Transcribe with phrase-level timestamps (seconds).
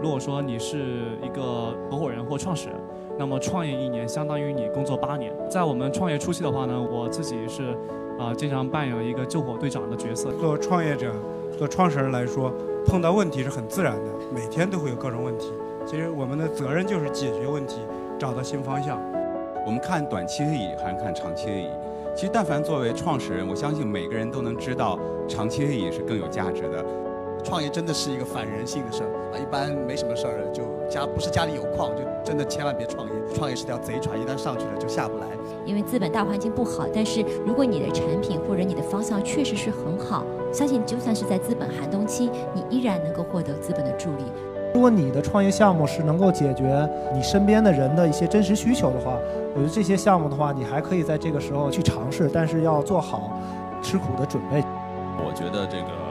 [0.00, 2.76] 如果说你是一个合伙人或创始人，
[3.18, 5.32] 那么创业一年相当于你工作八年。
[5.48, 7.76] 在我们创业初期的话呢，我自己是
[8.18, 10.30] 啊经常扮演一个救火队长的角色。
[10.32, 11.12] 做创业者、
[11.56, 12.52] 做创始人来说，
[12.86, 15.52] 碰到问题是很自然的，每天都会有各种问题。
[15.88, 17.78] 其实我们的责任就是解决问题，
[18.18, 19.00] 找到新方向。
[19.64, 21.70] 我们看短期利益还是看长期利益？
[22.14, 26.84] 其实，但凡作为创始人，我相信每个人都能知道，长期利益是更有价值的。
[27.42, 29.38] 创业真的是一个反人性的事儿啊！
[29.40, 33.12] 一般没什么事儿就家不是家里有矿，就真的千万别创业。
[33.34, 35.26] 创业是条贼船，一旦上去了就下不来。
[35.64, 44.24] 因为资本大环境不好，但是如果你的产品或者你的方向确实是很好，相信就算是在资本寒冬期，你依然能够获得资本的助力。
[44.74, 49.12] 如果你的创业项目是能够解决你身边的人的一些真实需求的话，
[49.54, 53.30] 我觉得这些项目的话，你还可以在这个时候去尝试，但是要做好
[53.82, 54.62] 吃苦的准备。
[55.24, 56.08] 我觉得这个。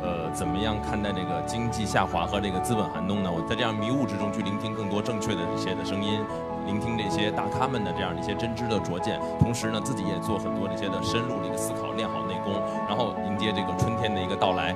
[0.00, 3.28] 呃，怎么样看待这个经济下滑和这个资本寒冬呢？
[3.28, 6.22] 我在这样迷雾之中去聆听更多正确的这些的声音，
[6.66, 12.54] 聆听这些大咖们的这样的一些真知的拙见，同时呢，自己也做很多这些的深入的一个思考，练好内功，
[12.88, 14.72] 然后迎接这个春天的一个到来。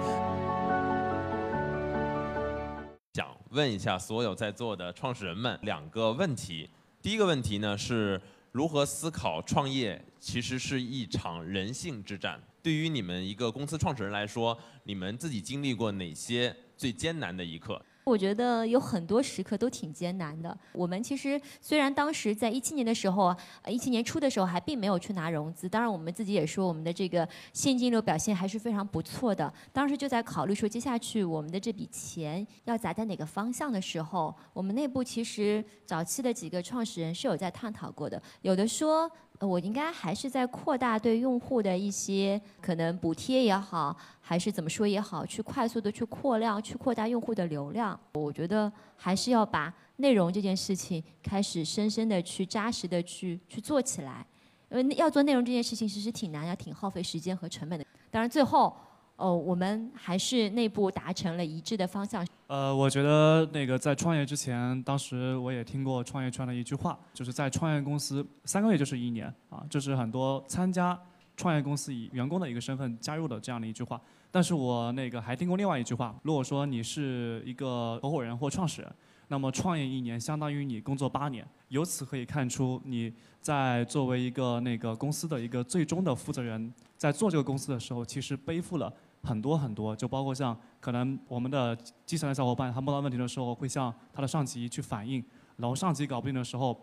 [3.53, 6.67] 问一下所有在座的创始人们两个问题，
[7.03, 8.19] 第一个问题呢是
[8.51, 12.43] 如何思考创业其实是一场人性之战。
[12.63, 17.79] 对于你们一个公司创始人来说，你们自己经历过哪些最艰难的一刻？
[18.05, 20.57] 我觉得有很多时刻都挺艰难的。
[20.73, 23.35] 我们其实虽然当时在一七年的时候，
[23.69, 29.53] 一七年初的时候还并没有去拿融资，当然我们自己也说我们的这个现金流表现还是非常不错的。
[29.73, 39.11] 当时就在考虑说，接下去我们的这笔钱要砸在哪个方向的时候，我们内部其实早期的几个创始人是有在探讨过的，有的说。
[39.47, 47.99] 我应该还是在扩大对用户的一些可能补贴也好，还是怎么说也好，去快速的去扩量，去扩大用户的流量。
[48.15, 54.25] 我觉得还是要把内容这件事情开始深深的去扎实的去去做起来，
[54.71, 57.85] 因为要做内容这件事情其实挺难，要挺耗费时间和成本的。
[58.11, 58.75] 当然最后。
[59.17, 62.27] 哦，我们还是内部达成了一致的方向。
[62.53, 71.01] 呃，我觉得那个在创业之前，当时我也听过创业圈的一句话，就是在创业公司三个月就是一年啊，这是很多参加
[71.35, 73.99] 创业公司以员工的一个身份加入的这样的一句话。
[74.31, 78.95] 但是我那个还听过另外一句话，如果说你是一个合伙人或创始人，
[79.29, 81.49] 那么创业一年相当于你工作八年。
[81.69, 86.71] 由此可以看出，你在作为一个那个公司的一个最终的负责人。
[86.99, 88.93] 在做这个公司的时候，其实背负了
[89.23, 95.25] 很多很多，就包括像可能我们的基层的小伙伴，他碰到问题的时候会向他的上级去反映，
[95.57, 96.77] 然后上级搞不定的时候，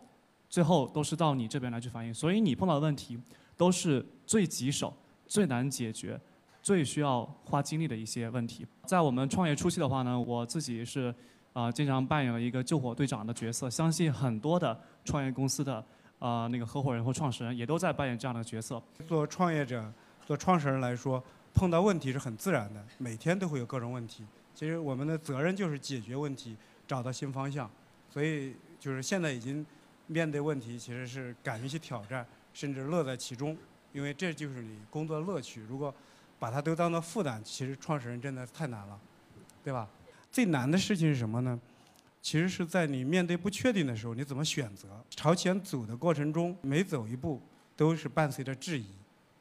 [0.50, 2.14] 最后都是到你这边来去反映。
[2.14, 3.20] 所以你碰到的问题
[3.58, 4.94] 都是最棘手、
[5.28, 6.20] 最难解决、
[6.62, 8.66] 最需要花精力的一些问题。
[8.86, 11.14] 在我们创业初期的话呢，我自己是
[11.52, 15.84] 啊经常扮演了一个救火队长的角色，相信很多的创业公司的
[16.20, 18.82] 啊那个合伙人或创始人也都在扮演这样的角色。
[19.06, 19.92] 做创业者。
[20.26, 21.24] 做创始人来说，
[21.54, 24.26] 碰到问题是很自然的，每天都会有各种问题。
[24.56, 26.56] 其实我们的责任就是解决问题，
[26.88, 27.70] 找到新方向。
[28.10, 29.66] 所以就是现在已经
[30.08, 33.58] 面对问题，其实是敢于去挑战，甚至乐在其中，
[33.94, 35.62] 因为这就是你工作的乐趣。
[35.62, 35.94] 如果
[36.40, 39.00] 把它都当做负担，其实创始人真的太难了，
[39.64, 39.88] 对吧？
[40.32, 41.60] 最难的事情是什么呢？
[42.22, 44.88] 其实是在你面对不确定的时候，你怎么选择？
[45.10, 47.42] 朝前走的过程中，每走一步
[47.78, 48.88] 都是伴随着质疑。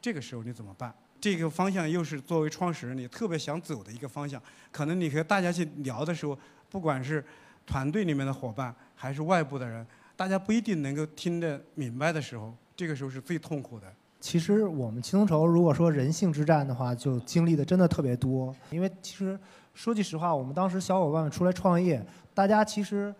[0.01, 0.93] 这个时候你怎么办？
[1.21, 4.41] 这个方向又是作为创始人你特别想走的一个方向。
[4.71, 6.37] 可能你和大家去聊的时候，
[6.69, 7.23] 不管是
[7.65, 9.85] 团队里面的伙伴还是外部的人，
[10.15, 13.87] 大家不一定能够听得明白的时候，这个时候是最痛苦的。
[14.21, 18.55] 其实我们青筹如果说人性之战的话，就经历的真的特别多。
[18.69, 19.39] 因为其实
[19.73, 23.13] 说句实话，我们当时小伙伴们出来创业，大家其实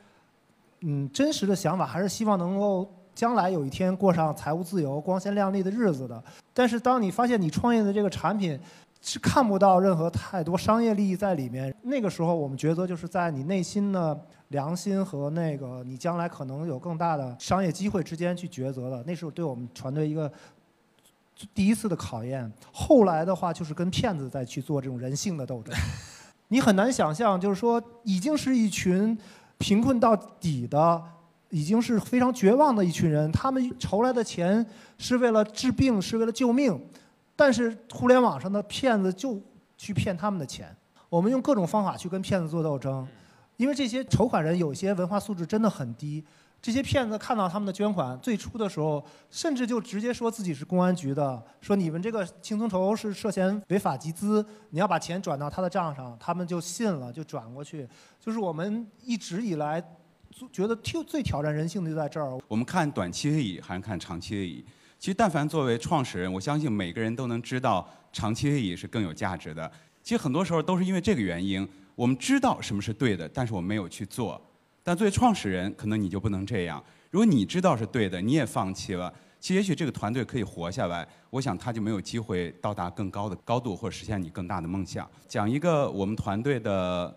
[0.82, 2.96] 嗯真实的想法还是希望能够。
[3.20, 6.24] 将来有一天过上财务自由、光鲜亮丽的日子的，
[6.54, 8.58] 但是当你发现你创业的这个产品
[9.02, 14.18] 是看不到任何太多商业利益在里面，那个时候我们抉择就是在你内心的
[14.48, 20.32] 良心和那个你将来可能有更大的商业机会之间去抉择的，那是对我们团队一个
[21.54, 22.50] 第一次的考验。
[22.72, 25.76] 后来的话就是跟骗子在去做这种人性的斗争，
[26.48, 29.18] 你很难想象，就是说已经是一群
[29.58, 31.04] 贫困到底的。
[31.50, 34.66] 已经是非常绝望的一群人，他们筹来的钱
[34.98, 36.80] 是为了治病，是为了救命，
[37.36, 39.42] 但是互联网上的骗子就
[39.78, 40.76] 去骗他们的钱。
[41.10, 43.08] 我们用各种方法去跟骗子做斗争，
[43.58, 46.24] 因为这些筹款人有些文化素质真的很低。
[46.62, 57.88] 这些骗子看到他们的捐款，最初的时候甚至就直接说自己是公安局的，说你们这个轻松筹是涉嫌违法集资，你要把钱转到他的账上，他们就信了，就转过去。
[58.20, 59.82] 就是我们一直以来
[60.52, 62.38] 觉得挑最挑战人性的就在这儿。
[62.48, 64.66] 我们看短期利益还是看长期利益？
[64.98, 69.72] 其实，但凡作为创始人，我相信每个人都能知道长期利益是更有价值的。
[70.04, 74.42] 其实很多时候都是因为这个原因，我们知道什么是对的，但是我没有去做。
[74.84, 76.84] 但作为创始人，可能你就不能这样。
[77.12, 85.10] 如果你知道是对的，你也放弃了，其实也许这个团队可以活下来，我想他就没有机会到达更高的高度，或者实现你更大的梦想。
[85.28, 87.16] 讲一个我们团队的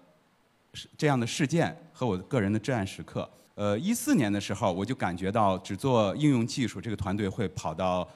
[0.97, 3.29] 这样的事件和我个人的至暗时刻。
[3.55, 8.09] 呃，一四年的时候，我就感觉到只做应用技术，这个团队会跑到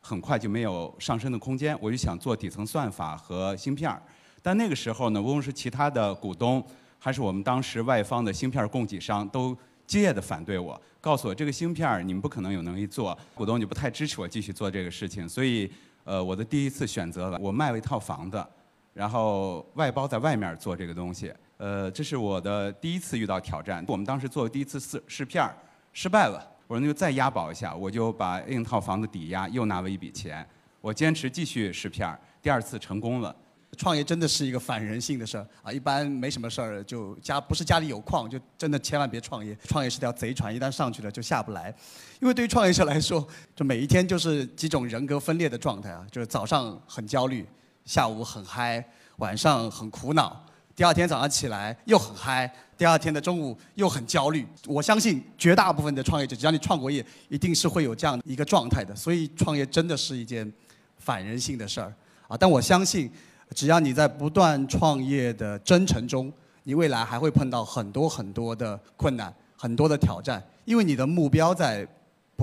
[0.00, 1.76] 很快就没有上升的空间。
[1.80, 4.02] 我就想做底层算法和芯片儿。
[4.42, 6.64] 但那个时候呢，无论是其他的股东。
[7.04, 9.58] 还是我们当时外方的芯片供给商都
[9.88, 15.28] 激烈的反对我，告诉我这个芯片儿你们不可能有能力做，股东就不太支持我继续做这个事情。
[15.28, 15.68] 所以，
[16.04, 18.46] 呃，我的第一次选择了我卖了一套房子，
[18.94, 21.34] 然后外包在外面做这个东西。
[21.62, 23.84] 呃，这是我的第一次遇到挑战。
[23.86, 25.56] 我们当时做第一次试试片儿
[25.92, 30.44] 失败了，我说那就再押宝一下，我就把另一套房子抵押，又拿了一笔钱，
[30.80, 33.32] 我坚持继续试片儿第二次成功了。
[33.78, 35.72] 创业真的是一个反人性的事儿啊！
[35.72, 39.56] 一般没什么事儿就家不是家里有矿，就真的千万别创业。
[39.62, 41.72] 创业是条贼船，一旦上去了就下不来。
[42.20, 43.24] 因为对于创业者来说，
[43.54, 47.46] 就每一天就是几种人格分裂的状态啊，就是早上很焦虑，
[47.84, 48.84] 下午很嗨，
[49.18, 54.46] 晚上很苦恼，第二天早上起来又很嗨，第二天的中午又很焦虑。
[54.66, 58.94] 我相信绝大部分的创业者，只要你创过业，一定是会有这样一个状态的。
[58.94, 60.50] 所以创业真的是一件
[60.98, 61.92] 反人性的事儿
[62.28, 62.36] 啊！
[62.36, 63.10] 但我相信。
[63.54, 66.32] 只要你在不断创业的征程中，
[66.62, 71.86] 你未来还会碰到很多很多的困难，很多的挑战，因为你的目标在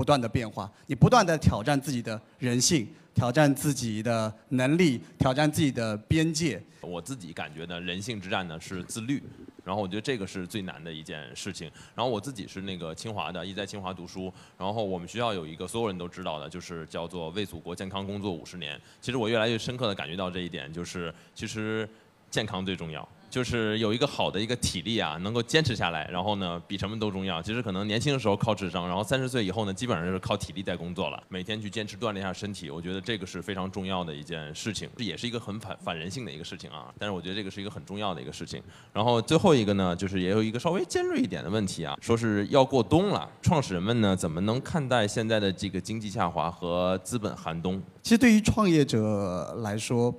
[0.00, 2.88] 不断的变化，你不断的挑战自己的人性。
[3.12, 6.62] 挑战自己的能力，挑战自己的边界。
[6.80, 9.22] 我自己感觉呢，人性之战呢是自律，
[9.62, 11.70] 然后我觉得这个是最难的一件事情。
[11.94, 14.32] 然后我自己是那个清华的，一在清华读书。
[14.56, 18.80] 然后我们学校有一个所有人都知道的，就是叫做为祖国健康工作五十年。
[19.02, 21.86] 其实我越来越深刻的感觉到这一点，就是其实
[22.30, 23.06] 健康最重要。
[23.30, 27.40] 就是有一个好的一个体力啊，能够坚持下来，然后呢，比什么都重要。
[27.40, 31.22] 其实可能年轻的时候靠智商，然后三十岁以后呢，基本上就是靠体力在工作了。
[31.28, 36.92] 每天去坚持锻炼一下身体，我觉得这个是非常重要的一件事情，这也是一个很反反人性的一个事情啊。
[36.98, 38.60] 但是我觉得这个是一个很重要的一个事情。
[38.92, 47.80] 然后最后一个呢，就是也有一个稍微尖锐一点的问题啊，说是要过冬了，创始人们呢怎么能看待现在的这个经济下滑和资本寒冬？
[48.02, 50.12] 其实对于创业者来说，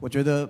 [0.00, 0.48] 我觉得。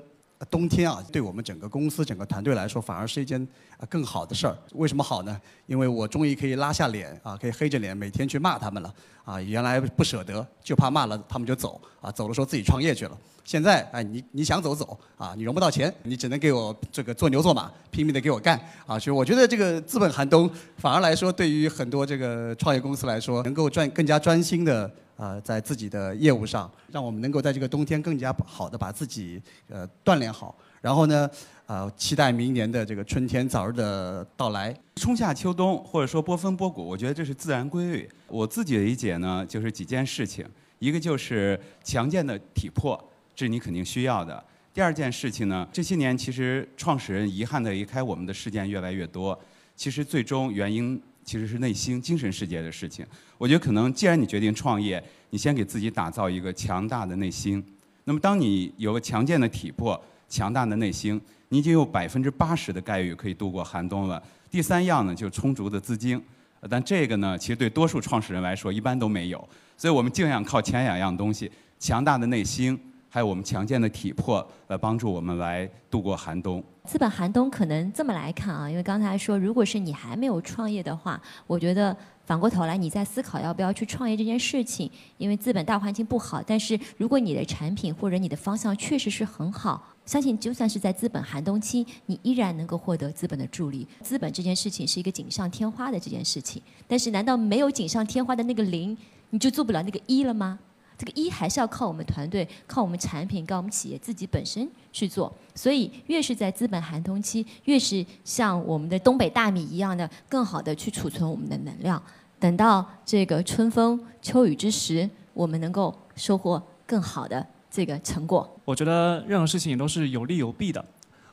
[0.51, 3.47] 冬天啊，对我们整个公司、整个团队来说，反而是一件
[3.89, 4.57] 更好的事儿。
[4.75, 5.41] 为什么好呢？
[5.67, 8.95] 因为我终于可以拉下脸啊，可以黑着脸每天去骂他们了
[9.25, 9.41] 啊。
[9.41, 13.17] 原来不舍得，就怕骂了他们就走啊，走了说自己创业去了。
[13.45, 18.99] 现在哎，你你想走走啊，你融不到钱，你只能给我这个做牛做马，拼命的给我干啊。
[18.99, 24.91] 所以我觉得这个资本寒冬，反而来说，对于很多这个创业公司来说，能够专更加专心的。
[25.17, 31.29] 呃，在自己的业务上，让我们能够在这个冬天更加好的把自己呃锻炼好，然后呢，
[31.65, 34.77] 呃，期待明年的这个春天早日的到来。
[34.97, 38.09] 春夏秋冬，或者说波峰波谷，我觉得这是自然规律。
[38.29, 40.47] 我自己的理解呢，就是几件事情，
[40.79, 43.03] 一个就是强健的体魄，
[43.35, 44.45] 这是你肯定需要的。
[44.75, 49.39] 第二件事情呢，这些年其实创始人遗憾的离开我们的事件越来越多，
[49.75, 51.01] 其实最终原因。
[51.27, 53.05] 其实是内心、精神世界的事情。
[53.37, 57.63] 我觉得可能，既然你决定创业，你先给自己打造一个强大的内心。
[58.05, 64.23] 那么，当你有个强健的体魄、强大的内心，你已经有百分之八十的概率可以度过寒冬了。
[64.49, 66.23] 第三样呢，就是充足的资金。
[66.71, 69.49] 但这个呢，其实对多数创始人来说，一般都没有。
[69.77, 72.79] 所以我们尽量靠前两样东西：强大的内心。
[73.09, 76.63] 还有我们强健的体魄来帮助我们来度过寒冬。
[76.85, 86.41] 资本寒冬可能这么来看啊，因为刚才说，如果是你还没有创业的话，我觉得反过头来你在思考要不要去创业这件事情，因为资本大环境不好。
[86.47, 93.89] 但是如果你的产品或者你的方向确实是很好，相信就算是在资本寒冬期，你依然能够获得资本的助力。
[94.03, 98.97] 资本这件事情是一个锦上添花的这件事情，但是难道没有锦上添花的那个零，
[99.31, 100.59] 你就做不了那个一了吗？
[100.99, 105.33] 这个一还是要靠我们团队、靠我们产品、靠我们企业自己本身去做。
[105.55, 112.03] 所以，越是在资本寒冬期，越是像我们的东北大米一样的，更好的去储存我们的能量。
[112.39, 118.49] 等到这个春风秋雨之时，我们能够收获更好的这个成果。
[118.65, 120.85] 我觉得任何事情也都是有利有弊的。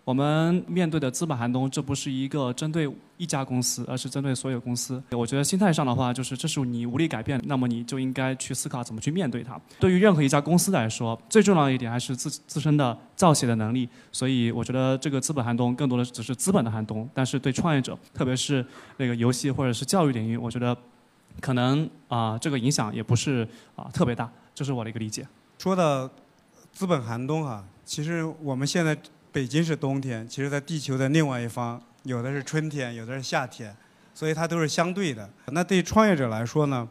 [0.05, 5.01] 我们面对的资本寒冬，这不是一个针对一家公司，而是针对所有公司。
[5.12, 9.57] 我觉得心态上的话，就是这是你无力改变，那么你就应该去思考怎么去面对它。
[9.79, 13.88] 对于任何一家公司来说，最重要的一点还是自自身的造血的能力。
[14.12, 18.65] 所以我觉得这个资本寒冬更多的只是资本的寒冬，但是对创业者，特别是
[18.98, 20.75] 那个游戏或者是教育领域，我觉得
[21.39, 25.25] 可能啊、这个影响也不是啊、特别大，这是我的一个理解。
[25.60, 26.10] 说到
[26.74, 28.98] 资本寒冬啊，其实我们现在
[29.34, 33.75] 北京是冬天，其实在地球的另外一方，有的是春天，有的是夏天，
[34.13, 35.28] 所以它都是相对的。
[35.48, 36.88] 那对创业者来说呢，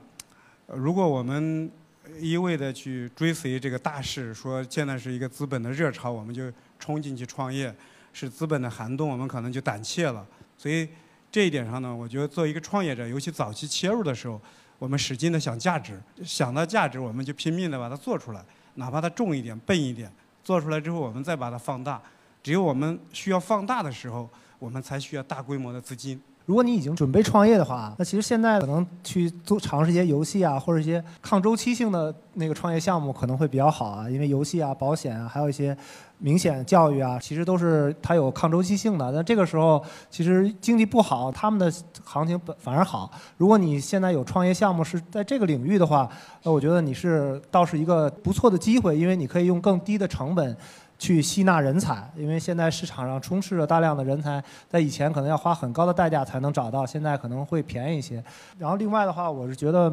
[0.67, 1.71] 如果我们
[2.19, 7.73] 一味的去追随这个大势，说现在是一个资本的热潮，我们就冲进去创业，
[8.13, 10.27] 是资本的寒冬，我们可能就胆怯了。
[10.59, 10.89] 所以
[11.31, 14.41] 这一点上呢，我觉得作为一个创业者，尤其早期切入的时候，
[14.81, 18.45] 我们使劲的想价值，想到价值，我们就拼命的把它做出来，
[18.75, 20.11] 哪怕它重一点、笨一点，
[20.43, 22.03] 做出来之后，我们再把它放大。
[22.43, 26.21] 只有我们需要放大的时候，我们才需要大规模的资金。
[26.45, 35.75] 如果你已经准备创业的话，那其实现在可能去做尝试一些游戏啊，或者一些抗周期性的那个创业项目可能会比较好啊，因为游戏啊、保险啊，还有一些
[36.19, 39.09] 明显教育啊，其实都是它有抗周期性的。
[39.13, 39.81] 那这个时候
[40.11, 41.73] 其实经济不好，他们的
[42.05, 43.09] 行情本反而好。
[43.37, 46.11] 如果你现在有创业项目是在这个领域的话，
[46.43, 50.57] 那我觉得你是倒是一个不错的机会，因为你可以用更低的成本。
[51.03, 58.23] 去吸纳人才，因为现在市场上充斥着大量的人才，在以前可能要花很高的代价才能找到，现在可能会便宜一些。
[58.57, 59.93] 然后另外的话，我是觉得，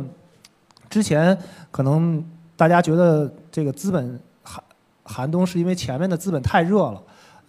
[0.87, 1.35] 之前
[1.71, 2.23] 可能
[2.55, 4.63] 大家觉得这个资本寒
[5.03, 7.01] 寒冬是因为前面的资本太热了，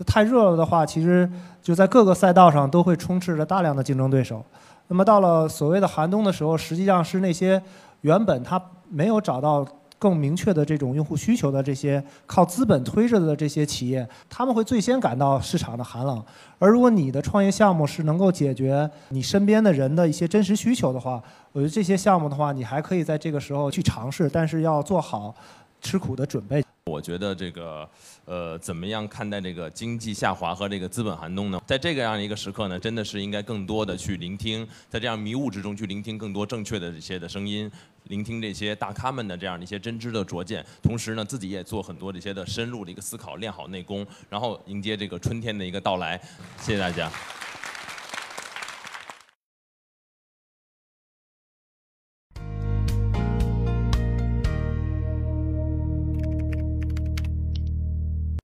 [0.06, 4.42] 太热了的话，其实就在各个赛道上都会充斥着大量的竞争对手。
[4.88, 7.62] 那么到了所谓的寒冬的时候，实际上是那些
[8.00, 9.62] 原本他没有找到
[10.00, 16.24] 更明确的这种用户需求的这些靠资本推着的这些企业，他们会最先感到市场的寒冷。
[16.58, 25.34] 而如果你的创业项目是能够解决你身边的人的一些真实需求的话，我觉得这些项目的话，你还可以在这个时候去尝试，但是要做好
[25.82, 26.64] 吃苦的准备。
[26.90, 27.88] 我觉得这个
[28.24, 31.62] 呃，怎么样看待这个经济下滑和这个资本寒冬呢？
[31.64, 37.70] 在这个样一个时刻呢，真的是应该更多的去聆听，在这样迷雾之中去聆听更多正确的这些的声音，
[38.08, 46.20] 聆听这些大咖们的这样的一些真知的拙见，同时呢，自己也做很多这些的深入的一个思考，练好内功，然后迎接这个春天的一个到来。
[46.58, 47.10] 谢谢大家。